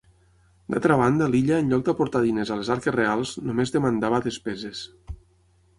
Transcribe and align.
D'altra 0.73 0.95
banda 1.01 1.27
l'illa 1.33 1.59
en 1.63 1.69
lloc 1.73 1.83
d'aportar 1.89 2.23
diners 2.25 2.53
a 2.55 2.59
les 2.61 2.73
arques 2.77 2.95
reals, 3.01 3.35
només 3.51 3.75
demandava 3.77 4.23
despeses. 4.31 4.85